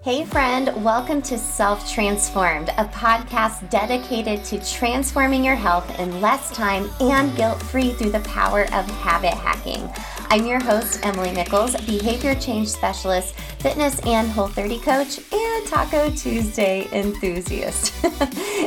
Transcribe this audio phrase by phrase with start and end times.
[0.00, 6.52] Hey, friend, welcome to Self Transformed, a podcast dedicated to transforming your health in less
[6.52, 9.90] time and guilt free through the power of habit hacking.
[10.30, 16.10] I'm your host, Emily Nichols, behavior change specialist, fitness and whole 30 coach, and Taco
[16.10, 17.88] Tuesday enthusiast.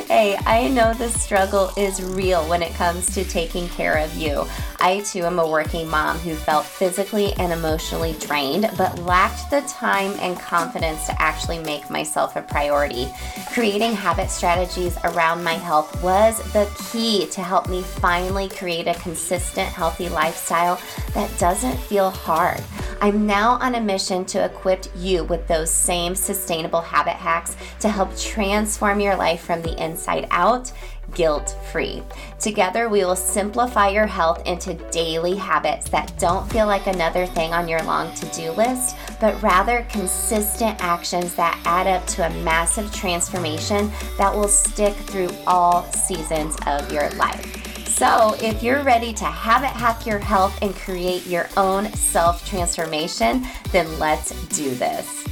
[0.09, 4.45] hey, I know the struggle is real when it comes to taking care of you.
[4.83, 9.61] I too am a working mom who felt physically and emotionally drained, but lacked the
[9.61, 13.07] time and confidence to actually make myself a priority.
[13.53, 18.95] Creating habit strategies around my health was the key to help me finally create a
[18.95, 20.81] consistent, healthy lifestyle
[21.13, 22.63] that doesn't feel hard.
[23.01, 27.89] I'm now on a mission to equip you with those same sustainable habit hacks to
[27.89, 30.71] help transform your life from the inside out
[31.15, 32.03] guilt free.
[32.39, 37.53] Together, we will simplify your health into daily habits that don't feel like another thing
[37.53, 42.43] on your long to do list, but rather consistent actions that add up to a
[42.43, 47.60] massive transformation that will stick through all seasons of your life.
[48.01, 53.45] So, if you're ready to habit hack your health and create your own self transformation,
[53.71, 55.23] then let's do this.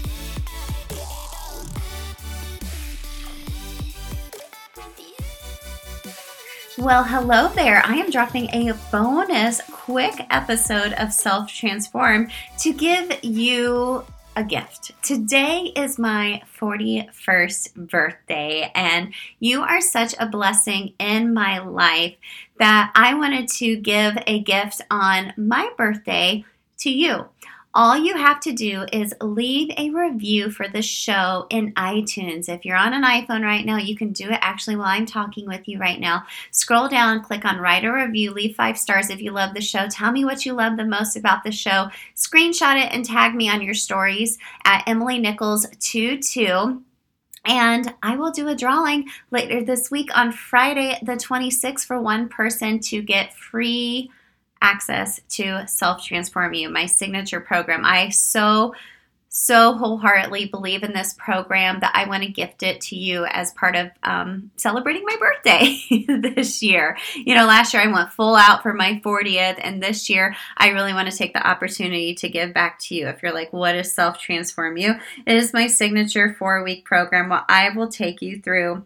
[6.78, 7.82] Well, hello there.
[7.84, 14.06] I am dropping a bonus quick episode of Self Transform to give you
[14.40, 14.92] a gift.
[15.02, 22.16] Today is my 41st birthday, and you are such a blessing in my life
[22.60, 26.46] that I wanted to give a gift on my birthday
[26.80, 27.26] to you.
[27.76, 32.50] All you have to do is leave a review for the show in iTunes.
[32.50, 35.46] If you're on an iPhone right now, you can do it actually while I'm talking
[35.46, 36.24] with you right now.
[36.50, 39.88] Scroll down, click on write a review, leave five stars if you love the show.
[39.88, 41.90] Tell me what you love the most about the show.
[42.16, 46.82] Screenshot it and tag me on your stories at Emily Nichols 22.
[47.46, 52.30] And I will do a drawing later this week on Friday, the 26th, for one
[52.30, 54.12] person to get free
[54.62, 57.86] access to Self Transform You, my signature program.
[57.86, 58.74] I so
[59.42, 63.54] so wholeheartedly believe in this program that I want to gift it to you as
[63.54, 65.80] part of um, celebrating my birthday
[66.36, 66.98] this year.
[67.16, 70.70] You know, last year I went full out for my 40th, and this year I
[70.70, 73.08] really want to take the opportunity to give back to you.
[73.08, 74.96] If you're like, what is Self Transform You?
[75.26, 78.84] It is my signature four week program where I will take you through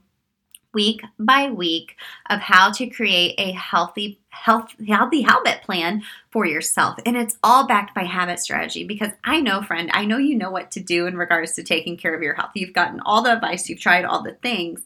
[0.73, 1.95] week by week
[2.29, 6.01] of how to create a healthy health healthy habit plan
[6.31, 6.97] for yourself.
[7.05, 10.49] And it's all backed by habit strategy because i know friend i know you know
[10.51, 12.51] what to do in regards to taking care of your health.
[12.55, 14.81] You've gotten all the advice you've tried all the things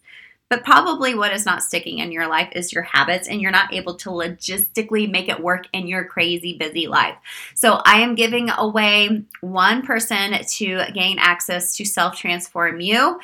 [0.50, 3.74] but probably what is not sticking in your life is your habits, and you're not
[3.74, 7.16] able to logistically make it work in your crazy busy life.
[7.54, 13.20] So, I am giving away one person to gain access to Self Transform You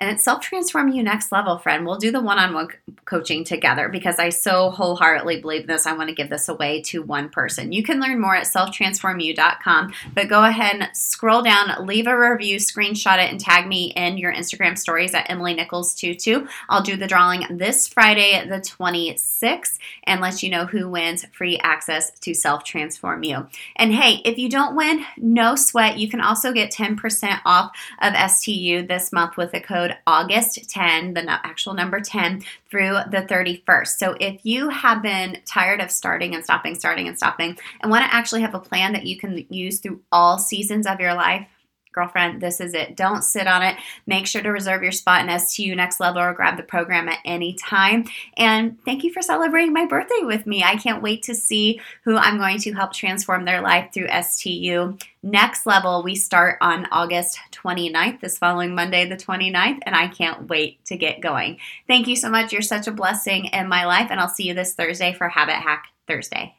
[0.00, 1.86] and it's self transform you next level, friend.
[1.86, 2.68] We'll do the one on one
[3.04, 5.86] coaching together because I so wholeheartedly believe this.
[5.86, 7.70] I want to give this away to one person.
[7.70, 12.56] You can learn more at selftransformu.com, but go ahead and scroll down, leave a review,
[12.56, 16.48] screenshot it, and tag me in your Instagram stories at Emily Nichols22.
[16.68, 21.58] I'll do the drawing this Friday, the 26th, and let you know who wins free
[21.62, 23.46] access to Self Transform You.
[23.76, 25.98] And hey, if you don't win, no sweat.
[25.98, 27.70] You can also get 10% off
[28.02, 33.26] of STU this month with the code August 10, the actual number 10, through the
[33.28, 33.88] 31st.
[33.88, 38.04] So if you have been tired of starting and stopping, starting and stopping, and want
[38.04, 41.46] to actually have a plan that you can use through all seasons of your life,
[41.94, 42.96] girlfriend, this is it.
[42.96, 43.76] Don't sit on it.
[44.06, 47.18] Make sure to reserve your spot in STU Next Level or grab the program at
[47.24, 48.04] any time.
[48.36, 50.62] And thank you for celebrating my birthday with me.
[50.62, 54.96] I can't wait to see who I'm going to help transform their life through STU
[55.22, 56.02] Next Level.
[56.02, 60.96] We start on August 29th, this following Monday, the 29th, and I can't wait to
[60.96, 61.58] get going.
[61.86, 62.52] Thank you so much.
[62.52, 65.56] You're such a blessing in my life, and I'll see you this Thursday for Habit
[65.56, 66.54] Hack Thursday.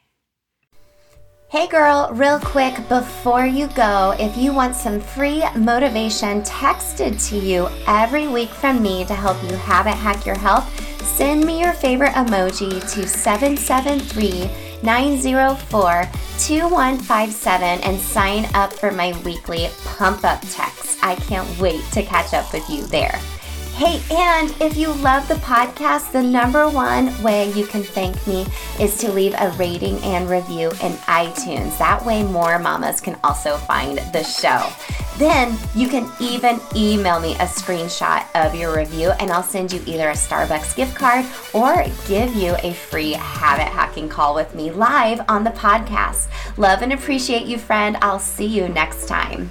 [1.48, 7.36] Hey girl, real quick before you go, if you want some free motivation texted to
[7.38, 10.68] you every week from me to help you habit hack your health,
[11.04, 14.50] send me your favorite emoji to 773
[14.82, 16.10] 904
[16.40, 20.98] 2157 and sign up for my weekly pump up text.
[21.00, 23.20] I can't wait to catch up with you there.
[23.76, 28.46] Hey, and if you love the podcast, the number one way you can thank me
[28.80, 31.76] is to leave a rating and review in iTunes.
[31.76, 34.66] That way, more mamas can also find the show.
[35.18, 39.82] Then you can even email me a screenshot of your review, and I'll send you
[39.84, 44.70] either a Starbucks gift card or give you a free habit hacking call with me
[44.70, 46.28] live on the podcast.
[46.56, 47.98] Love and appreciate you, friend.
[48.00, 49.50] I'll see you next time.